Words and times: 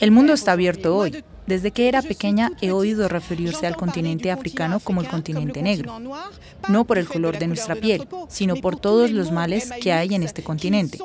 El 0.00 0.10
mundo 0.10 0.32
está 0.32 0.52
abierto 0.52 0.96
hoy. 0.96 1.24
Desde 1.46 1.72
que 1.72 1.88
era 1.88 2.00
pequeña 2.00 2.52
he 2.62 2.70
oído 2.70 3.06
referirse 3.06 3.66
al 3.66 3.76
continente 3.76 4.30
africano 4.30 4.80
como 4.80 5.02
el 5.02 5.08
continente 5.08 5.62
negro, 5.62 6.00
no 6.68 6.84
por 6.86 6.96
el 6.96 7.06
color 7.06 7.38
de 7.38 7.48
nuestra 7.48 7.74
piel, 7.74 8.08
sino 8.28 8.56
por 8.56 8.76
todos 8.76 9.10
los 9.10 9.30
males 9.30 9.70
que 9.80 9.92
hay 9.92 10.14
en 10.14 10.22
este 10.22 10.42
continente. 10.42 10.98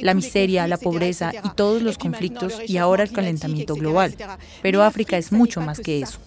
La 0.00 0.14
miseria, 0.14 0.66
la 0.66 0.76
pobreza 0.76 1.32
y 1.44 1.50
todos 1.50 1.82
los 1.82 1.98
conflictos 1.98 2.54
y 2.66 2.78
ahora 2.78 3.04
el 3.04 3.12
calentamiento 3.12 3.76
global. 3.76 4.16
Pero 4.60 4.82
África 4.82 5.16
es 5.16 5.30
mucho 5.30 5.60
más 5.60 5.78
que 5.78 6.00
eso. 6.00 6.18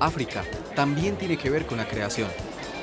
África 0.00 0.44
también 0.74 1.16
tiene 1.16 1.36
que 1.36 1.50
ver 1.50 1.66
con 1.66 1.78
la 1.78 1.88
creación. 1.88 2.28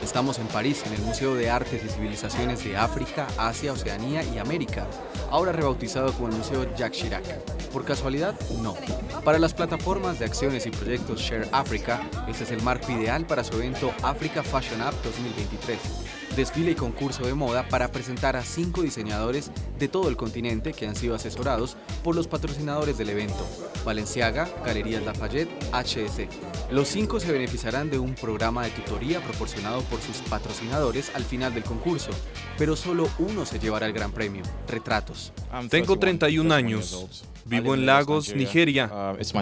Estamos 0.03 0.39
en 0.39 0.47
París, 0.47 0.83
en 0.85 0.93
el 0.93 1.01
Museo 1.01 1.35
de 1.35 1.49
Artes 1.49 1.81
y 1.83 1.87
Civilizaciones 1.87 2.63
de 2.63 2.75
África, 2.75 3.27
Asia, 3.37 3.71
Oceanía 3.71 4.21
y 4.23 4.37
América, 4.37 4.85
ahora 5.31 5.53
rebautizado 5.53 6.11
como 6.13 6.27
el 6.27 6.35
Museo 6.35 6.75
Jacques 6.75 6.99
Chirac. 6.99 7.23
¿Por 7.71 7.85
casualidad? 7.85 8.35
No. 8.61 8.75
Para 9.23 9.39
las 9.39 9.53
plataformas 9.53 10.19
de 10.19 10.25
acciones 10.25 10.65
y 10.65 10.71
proyectos 10.71 11.21
Share 11.21 11.47
Africa, 11.53 12.01
este 12.27 12.43
es 12.43 12.51
el 12.51 12.61
marco 12.61 12.91
ideal 12.91 13.25
para 13.25 13.43
su 13.43 13.55
evento 13.55 13.93
Africa 14.03 14.43
Fashion 14.43 14.81
Up 14.81 14.93
2023 15.03 16.22
desfile 16.35 16.71
y 16.71 16.75
concurso 16.75 17.25
de 17.25 17.33
moda 17.33 17.67
para 17.69 17.91
presentar 17.91 18.35
a 18.35 18.43
cinco 18.43 18.81
diseñadores 18.81 19.51
de 19.79 19.87
todo 19.87 20.09
el 20.09 20.17
continente 20.17 20.73
que 20.73 20.87
han 20.87 20.95
sido 20.95 21.15
asesorados 21.15 21.77
por 22.03 22.15
los 22.15 22.27
patrocinadores 22.27 22.97
del 22.97 23.09
evento, 23.09 23.47
Valenciaga, 23.85 24.49
Galerías 24.65 25.03
Lafayette, 25.03 25.49
HSC. 25.71 26.27
Los 26.71 26.87
cinco 26.87 27.19
se 27.19 27.31
beneficiarán 27.31 27.89
de 27.89 27.99
un 27.99 28.15
programa 28.15 28.63
de 28.63 28.71
tutoría 28.71 29.21
proporcionado 29.21 29.81
por 29.83 30.01
sus 30.01 30.17
patrocinadores 30.29 31.11
al 31.15 31.23
final 31.23 31.53
del 31.53 31.63
concurso, 31.63 32.11
pero 32.57 32.75
solo 32.75 33.09
uno 33.19 33.45
se 33.45 33.59
llevará 33.59 33.85
el 33.85 33.93
gran 33.93 34.11
premio, 34.11 34.43
retratos. 34.67 35.33
Tengo 35.69 35.99
31 35.99 36.53
años. 36.53 37.25
Vivo 37.45 37.73
en 37.73 37.85
Lagos, 37.85 38.33
Nigeria. 38.33 38.89
Es 39.19 39.33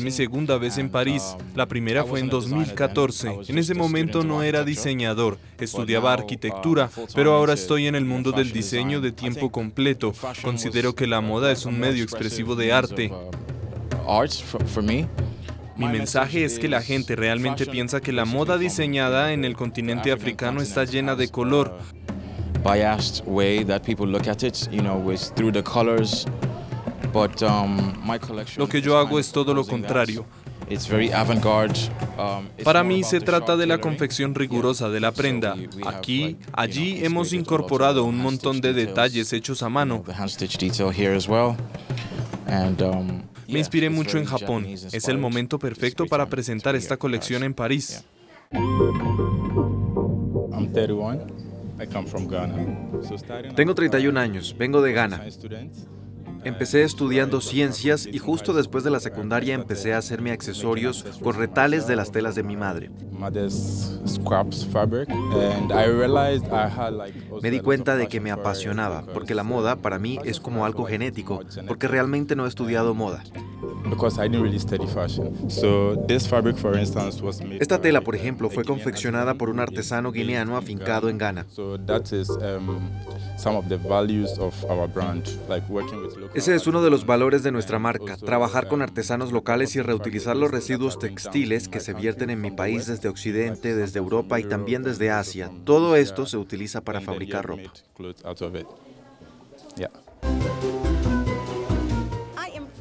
mi 0.00 0.10
segunda 0.10 0.58
vez 0.58 0.78
en 0.78 0.90
París. 0.90 1.36
Um, 1.38 1.56
La 1.56 1.66
primera 1.66 2.04
fue 2.04 2.20
en 2.20 2.28
2014. 2.28 3.38
En 3.48 3.58
ese 3.58 3.74
momento 3.74 4.09
no 4.24 4.42
era 4.42 4.64
diseñador, 4.64 5.38
estudiaba 5.58 6.12
arquitectura, 6.12 6.90
uh, 6.96 7.06
pero 7.14 7.32
ahora 7.32 7.54
estoy 7.54 7.86
en 7.86 7.94
el 7.94 8.04
mundo 8.04 8.32
del 8.32 8.52
diseño 8.52 9.00
de 9.00 9.12
tiempo 9.12 9.50
completo. 9.50 10.12
Considero 10.42 10.94
que 10.94 11.06
la 11.06 11.20
moda 11.20 11.50
es 11.52 11.64
un 11.64 11.78
medio 11.78 12.04
expresivo 12.04 12.56
de 12.56 12.72
arte. 12.72 13.10
Uh, 13.10 13.30
Mi 15.76 15.86
mensaje 15.86 16.44
es 16.44 16.58
que 16.58 16.68
la 16.68 16.82
gente 16.82 17.16
realmente 17.16 17.64
piensa 17.64 18.00
que 18.00 18.12
la 18.12 18.24
moda 18.24 18.58
diseñada 18.58 19.32
en 19.32 19.44
el 19.44 19.56
continente 19.56 20.12
africano 20.12 20.60
está 20.60 20.84
llena 20.84 21.14
de 21.14 21.28
color. 21.28 21.78
But 27.12 27.42
um, 27.42 27.92
Lo 28.56 28.68
que 28.68 28.80
yo 28.82 28.98
hago 28.98 29.18
es 29.18 29.32
todo 29.32 29.54
lo 29.54 29.64
contrario. 29.64 30.26
It's 30.70 30.86
very 30.88 31.10
avant-garde. 31.12 31.74
Um, 32.16 32.46
it's 32.56 32.64
Para 32.64 32.84
mí 32.84 33.00
about 33.00 33.10
se 33.10 33.18
the 33.18 33.26
trata 33.26 33.56
de 33.56 33.66
la 33.66 33.78
confección 33.78 34.34
rigurosa 34.36 34.88
de 34.88 35.00
la 35.00 35.10
prenda. 35.10 35.54
we- 35.54 35.66
we 35.76 35.82
have, 35.84 35.96
Aquí, 35.98 36.36
allí 36.52 37.04
hemos 37.04 37.32
integrated 37.32 37.32
a 37.32 37.36
lot 37.36 37.40
incorporado 37.40 38.02
of 38.02 38.08
un 38.08 38.18
montón 38.18 38.56
hand-stitched 38.56 38.62
de 38.62 38.72
details, 38.86 39.12
detalles 39.12 39.32
hechos 39.32 39.62
a 39.64 39.68
mano. 39.68 40.04
Um, 42.82 43.22
Me 43.48 43.58
inspiré 43.58 43.90
mucho 43.90 44.16
en 44.18 44.24
Japón. 44.26 44.64
Es 44.66 45.08
el 45.08 45.18
momento 45.18 45.58
perfecto 45.58 46.06
para 46.06 46.26
presentar 46.26 46.76
esta 46.76 46.96
colección 46.96 47.42
en 47.42 47.52
París. 47.52 48.04
I'm 48.52 48.60
31. 50.72 51.26
I 51.82 51.86
come 51.86 52.06
from 52.06 52.28
Ghana. 52.28 53.02
So 53.08 53.16
starting 53.16 53.54
Tengo 53.54 53.70
out, 53.72 53.76
31 53.76 54.16
uh, 54.16 54.20
años, 54.22 54.54
vengo 54.56 54.80
de 54.82 54.92
Ghana. 54.92 55.24
Empecé 56.42 56.84
estudiando 56.84 57.40
ciencias 57.40 58.06
y 58.06 58.18
justo 58.18 58.54
después 58.54 58.82
de 58.82 58.90
la 58.90 59.00
secundaria 59.00 59.54
empecé 59.54 59.92
a 59.92 59.98
hacerme 59.98 60.30
accesorios 60.32 61.04
con 61.22 61.34
retales 61.36 61.86
de 61.86 61.96
las 61.96 62.12
telas 62.12 62.34
de 62.34 62.42
mi 62.42 62.56
madre. 62.56 62.90
Me 67.42 67.50
di 67.50 67.60
cuenta 67.60 67.96
de 67.96 68.08
que 68.08 68.20
me 68.20 68.30
apasionaba, 68.30 69.00
because, 69.00 69.12
porque 69.12 69.34
la 69.34 69.42
moda 69.42 69.76
para 69.76 69.98
mí 69.98 70.18
es 70.24 70.40
como 70.40 70.64
algo 70.64 70.86
genético, 70.86 71.40
porque 71.68 71.88
realmente 71.88 72.34
no 72.34 72.46
he 72.46 72.48
estudiado 72.48 72.94
moda. 72.94 73.22
Because 73.90 74.18
I 74.18 74.28
didn't 74.28 74.42
really 74.42 74.58
study 74.58 74.86
fashion. 74.86 75.50
So 75.50 75.96
this 76.06 76.26
fabric, 76.26 76.56
for 76.56 76.78
instance, 76.78 77.22
was 77.22 77.40
made. 77.42 77.58
Esta 77.60 77.80
tela, 77.80 78.00
por 78.00 78.14
ejemplo, 78.14 78.48
fue 78.48 78.64
confeccionada 78.64 79.34
por 79.34 79.50
un 79.50 79.60
artesano 79.60 80.12
guineano 80.12 80.56
afincado 80.56 81.08
en 81.08 81.18
Ghana. 81.18 81.46
Ese 86.34 86.54
es 86.54 86.66
uno 86.66 86.82
de 86.82 86.90
los 86.90 87.06
valores 87.06 87.42
de 87.42 87.52
nuestra 87.52 87.78
marca, 87.78 88.16
trabajar 88.16 88.68
con 88.68 88.82
artesanos 88.82 89.32
locales 89.32 89.74
y 89.76 89.82
reutilizar 89.82 90.36
los 90.36 90.50
residuos 90.50 90.98
textiles 90.98 91.68
que 91.68 91.80
se 91.80 91.94
vierten 91.94 92.30
en 92.30 92.40
mi 92.40 92.50
país 92.50 92.86
desde 92.86 93.08
Occidente, 93.08 93.74
desde 93.74 93.98
Europa 93.98 94.40
y 94.40 94.44
también 94.44 94.82
desde 94.82 95.10
Asia. 95.10 95.50
Todo 95.64 95.96
esto 95.96 96.26
se 96.26 96.36
utiliza 96.36 96.80
para 96.80 97.00
fabricar 97.00 97.46
ropa. 97.46 97.72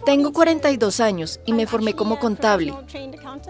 Tengo 0.06 0.34
42 0.34 1.01
años 1.01 1.39
y 1.45 1.53
me 1.53 1.68
formé 1.68 1.94
como 1.94 2.18
contable. 2.18 2.73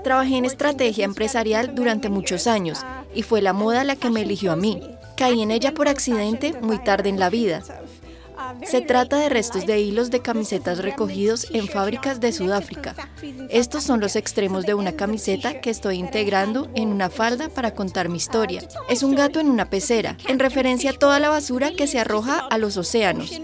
Trabajé 0.03 0.35
en 0.35 0.45
estrategia 0.45 1.05
empresarial 1.05 1.73
durante 1.73 2.09
muchos 2.09 2.47
años 2.47 2.79
y 3.15 3.23
fue 3.23 3.41
la 3.41 3.53
moda 3.53 3.83
la 3.83 3.95
que 3.95 4.09
me 4.09 4.23
eligió 4.23 4.51
a 4.51 4.55
mí. 4.55 4.81
Caí 5.15 5.41
en 5.41 5.51
ella 5.51 5.73
por 5.73 5.87
accidente 5.87 6.53
muy 6.61 6.79
tarde 6.79 7.09
en 7.09 7.19
la 7.19 7.29
vida. 7.29 7.63
Se 8.63 8.81
trata 8.81 9.17
de 9.17 9.29
restos 9.29 9.65
de 9.65 9.79
hilos 9.79 10.11
de 10.11 10.21
camisetas 10.21 10.79
recogidos 10.79 11.47
en 11.51 11.67
fábricas 11.67 12.19
de 12.19 12.31
Sudáfrica. 12.31 12.95
Estos 13.49 13.83
son 13.83 13.99
los 13.99 14.15
extremos 14.15 14.65
de 14.65 14.73
una 14.73 14.93
camiseta 14.93 15.61
que 15.61 15.69
estoy 15.69 15.97
integrando 15.97 16.69
en 16.75 16.89
una 16.89 17.09
falda 17.09 17.49
para 17.49 17.73
contar 17.73 18.09
mi 18.09 18.17
historia. 18.17 18.61
Es 18.89 19.03
un 19.03 19.15
gato 19.15 19.39
en 19.39 19.49
una 19.49 19.69
pecera, 19.69 20.17
en 20.27 20.39
referencia 20.39 20.91
a 20.91 20.93
toda 20.93 21.19
la 21.19 21.29
basura 21.29 21.71
que 21.71 21.87
se 21.87 21.99
arroja 21.99 22.39
a 22.39 22.57
los 22.57 22.77
océanos. 22.77 23.41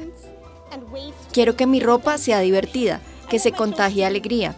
Quiero 1.31 1.55
que 1.55 1.65
mi 1.65 1.79
ropa 1.79 2.17
sea 2.17 2.39
divertida, 2.39 3.01
que 3.29 3.39
se 3.39 3.51
contagie 3.51 4.05
alegría. 4.05 4.55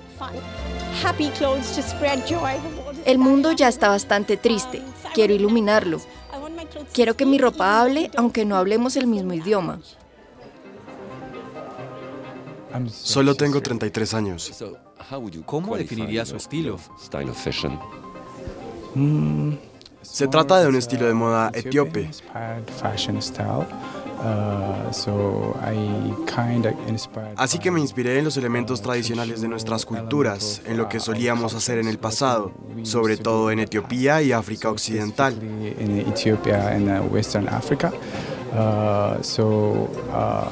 El 3.06 3.18
mundo 3.18 3.52
ya 3.52 3.68
está 3.68 3.90
bastante 3.90 4.38
triste. 4.38 4.82
Quiero 5.14 5.34
iluminarlo. 5.34 6.02
Quiero 6.94 7.16
que 7.16 7.26
mi 7.26 7.38
ropa 7.38 7.82
hable, 7.82 8.12
aunque 8.18 8.46
no 8.46 8.58
hablemos 8.58 8.96
el 8.98 9.08
mismo 9.08 9.34
idioma. 9.34 9.80
Solo 12.90 13.36
tengo 13.36 13.62
33 13.62 14.14
años. 14.14 14.52
¿Cómo 15.46 15.78
definiría 15.78 16.26
su 16.26 16.36
estilo? 16.36 16.80
Se 20.02 20.28
trata 20.28 20.60
de 20.60 20.68
un 20.68 20.76
estilo 20.76 21.08
de 21.08 21.14
moda 21.14 21.52
etíope. 21.54 22.04
Inspired 22.04 22.64
Así 27.36 27.60
que 27.60 27.70
me 27.70 27.80
inspiré 27.80 28.18
en 28.18 28.26
los 28.26 28.38
elementos 28.38 28.82
tradicionales 28.82 29.42
de 29.42 29.48
nuestras 29.48 29.86
culturas, 29.86 30.62
en 30.66 30.78
lo 30.78 30.90
que 30.90 31.00
solíamos 31.00 31.54
hacer 31.54 31.78
en 31.78 31.88
el 31.88 32.00
pasado, 32.00 32.52
sobre 32.84 33.18
todo 33.18 33.52
en 33.52 33.60
Etiopía 33.60 34.22
y 34.22 34.32
África 34.32 34.70
Occidental. 34.70 35.38
in 35.44 36.00
Ethiopia 36.00 36.70
and 36.70 36.90
uh, 36.90 37.04
Western 37.14 37.48
Africa. 37.48 37.92
Uh, 38.54 39.22
so, 39.22 39.90
uh, 40.12 40.50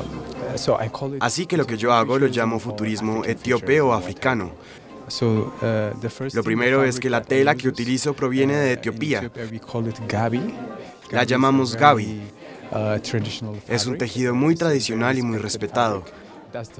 so 0.58 0.78
I 0.82 0.90
call 0.90 1.16
it. 1.16 1.24
Así 1.24 1.46
que 1.46 1.58
lo 1.58 1.66
que 1.66 1.78
yo 1.78 1.94
hago 1.94 2.18
lo 2.18 2.28
llamo 2.28 2.60
futurismo 2.60 3.24
etíope 3.26 3.82
o 3.82 3.94
africano. 3.94 4.52
So, 5.08 5.54
uh, 5.62 6.00
the 6.02 6.10
first 6.10 6.36
Lo 6.36 6.44
primero 6.44 6.82
the 6.82 6.90
es 6.90 7.00
que 7.00 7.10
fabric 7.10 7.12
la 7.12 7.22
that 7.22 7.28
tela 7.28 7.56
que 7.56 7.68
use, 7.68 7.82
utilizo 7.82 8.14
proviene 8.16 8.56
de 8.56 8.74
Etiopía. 8.74 9.20
Ethiopia 9.20 9.48
we 9.52 9.60
call 9.60 9.88
it 9.88 10.00
gabi. 10.08 10.40
La 10.40 10.44
Gabi 10.44 11.16
is 11.16 11.22
a 11.22 11.26
llamamos 11.26 11.74
very, 11.74 11.82
gabi. 11.82 13.02
traditional 13.02 13.62
Es 13.68 13.86
un 13.86 13.98
tejido 13.98 14.34
muy 14.34 14.56
tradicional 14.56 15.18
y 15.18 15.22
muy 15.22 15.38
respected 15.38 15.78
respetado. 15.78 16.04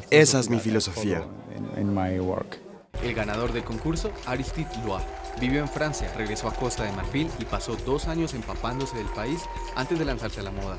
Esa 0.10 0.40
es 0.40 0.48
philosophy 0.48 0.50
mi 0.50 0.60
filosofía. 0.60 1.20
follow 1.20 1.78
In, 1.78 1.82
in 1.82 1.94
my 1.94 2.20
work. 2.20 2.58
El 3.04 3.14
ganador 3.14 3.52
del 3.52 3.64
concurso, 3.64 4.12
Aristide 4.26 4.70
Loa, 4.86 5.02
vivió 5.40 5.60
en 5.60 5.68
Francia, 5.68 6.12
regresó 6.16 6.48
a 6.48 6.54
Costa 6.54 6.84
de 6.84 6.92
Marfil 6.94 7.30
y 7.40 7.46
pasó 7.46 7.76
dos 7.86 8.08
años 8.08 8.34
empapándose 8.34 8.98
del 8.98 9.08
país 9.08 9.42
antes 9.76 10.00
de 10.00 10.06
lanzarse 10.06 10.40
a 10.40 10.44
la 10.44 10.52
moda. 10.52 10.78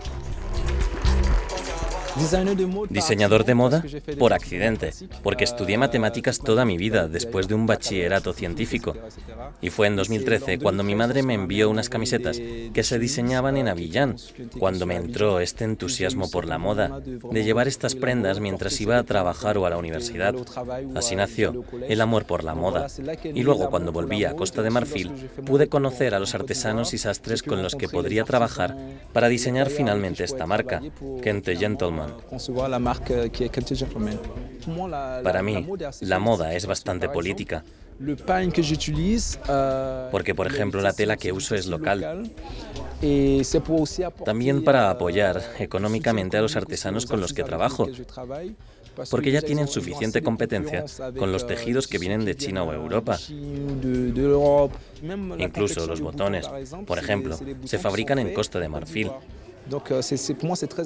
Diseñador 2.89 3.45
de 3.45 3.55
moda 3.55 3.85
por 4.19 4.33
accidente, 4.33 4.93
porque 5.23 5.45
estudié 5.45 5.77
matemáticas 5.77 6.39
toda 6.39 6.65
mi 6.65 6.79
vida 6.79 7.09
después 7.09 7.47
de 7.47 7.55
un 7.55 7.67
bachillerato 7.67 8.33
científico. 8.33 8.95
Y 9.61 9.71
fue 9.71 9.87
en 9.87 9.97
2013 9.97 10.59
cuando 10.59 10.83
mi 10.83 10.95
madre 10.95 11.23
me 11.23 11.35
envió 11.35 11.69
unas 11.69 11.89
camisetas 11.89 12.41
que 12.73 12.83
se 12.83 12.99
diseñaban 12.99 13.57
en 13.57 13.69
Avillán, 13.69 14.17
cuando 14.59 14.87
me 14.87 14.97
entró 14.97 15.41
este 15.41 15.65
entusiasmo 15.65 16.31
por 16.31 16.47
la 16.47 16.59
moda, 16.59 17.01
de 17.05 17.45
llevar 17.45 17.69
estas 17.69 17.95
prendas 17.95 18.41
mientras 18.41 18.81
iba 18.81 18.99
a 18.99 19.05
trabajar 19.05 19.59
o 19.59 19.67
a 19.67 19.71
la 19.71 19.77
universidad. 19.77 20.35
Así 20.95 21.17
nació 21.17 21.65
el 21.89 22.01
amor 22.01 22.25
por 22.25 22.45
la 22.45 22.55
moda. 22.55 22.87
Y 23.25 23.43
luego 23.43 23.69
cuando 23.69 23.93
volví 23.93 24.25
a 24.25 24.35
Costa 24.35 24.63
de 24.63 24.71
Marfil, 24.71 25.13
pude 25.45 25.69
conocer 25.69 26.15
a 26.15 26.19
los 26.19 26.35
artesanos 26.35 26.95
y 26.95 26.99
sastres 26.99 27.43
con 27.43 27.63
los 27.63 27.75
que 27.75 27.89
podría 27.89 28.25
trabajar 28.25 28.77
para 29.13 29.29
diseñar 29.29 29.69
finalmente 29.69 30.25
esta 30.25 30.47
marca, 30.47 30.81
Kente 31.23 31.57
Gentleman. 31.57 32.06
Para 35.23 35.43
mí, 35.43 35.67
la 36.01 36.19
moda 36.19 36.55
es 36.55 36.67
bastante 36.67 37.09
política. 37.09 37.65
Porque, 40.11 40.35
por 40.35 40.47
ejemplo, 40.47 40.83
la 40.83 40.93
tela 40.93 41.17
que 41.17 41.33
uso 41.33 41.55
es 41.55 41.67
local. 41.67 42.31
También 44.25 44.65
para 44.65 44.91
apoyar 44.91 45.43
económicamente 45.59 46.37
a 46.37 46.43
los 46.43 46.57
artesanos 46.57 47.07
con 47.07 47.21
los 47.21 47.33
que 47.33 47.43
trabajo, 47.43 47.87
porque 49.11 49.31
ya 49.31 49.43
tienen 49.43 49.69
suficiente 49.69 50.23
competencia 50.23 50.85
con 51.19 51.33
los 51.33 51.47
tejidos 51.47 51.87
que 51.87 51.99
vienen 51.99 52.25
de 52.25 52.37
China 52.37 52.65
o 52.65 52.73
Europa. 52.73 53.19
Incluso 55.39 55.87
los 55.87 56.01
botones, 56.01 56.47
por 56.87 56.99
ejemplo, 56.99 57.39
se 57.65 57.79
fabrican 57.79 58.19
en 58.19 58.35
Costa 58.35 58.59
de 58.59 58.69
Marfil. 58.69 59.11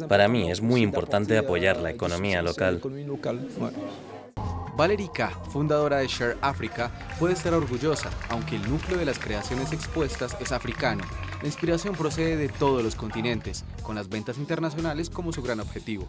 Para 0.08 0.28
mí 0.28 0.50
es 0.50 0.60
muy 0.60 0.82
importante 0.82 1.36
apoyar 1.36 1.76
la 1.78 1.90
economía 1.90 2.42
local. 2.42 2.80
Valerie 4.76 5.10
K., 5.12 5.28
fundadora 5.50 5.98
de 5.98 6.06
Share 6.06 6.38
Africa, 6.40 6.90
puede 7.18 7.34
estar 7.34 7.52
orgullosa, 7.52 8.08
aunque 8.30 8.56
el 8.56 8.70
núcleo 8.70 8.98
de 8.98 9.04
las 9.04 9.18
creaciones 9.18 9.72
expuestas 9.74 10.34
es 10.40 10.52
africano. 10.52 11.04
La 11.42 11.46
inspiración 11.46 11.94
procede 11.94 12.36
de 12.36 12.48
todos 12.48 12.82
los 12.82 12.94
continentes, 12.94 13.64
con 13.82 13.96
las 13.96 14.08
ventas 14.08 14.38
internacionales 14.38 15.10
como 15.10 15.32
su 15.32 15.42
gran 15.42 15.60
objetivo. 15.60 16.06